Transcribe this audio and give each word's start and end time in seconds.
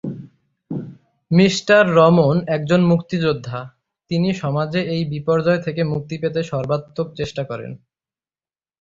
Mr 1.31 1.55
Raman 1.97 2.35
একজন 2.47 2.81
মুক্তিযোদ্ধা, 2.83 3.59
যিনি 4.11 4.29
সমাজে 4.33 4.81
এই 4.95 5.03
বিপর্যয় 5.05 5.61
থেকে 5.61 5.81
মুক্তি 5.83 6.15
পেতে 6.17 6.41
সর্বাত্মক 6.43 7.07
চেষ্টা 7.15 7.43
করেন। 7.43 7.71